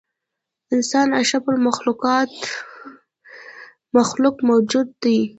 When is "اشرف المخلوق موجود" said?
1.21-4.87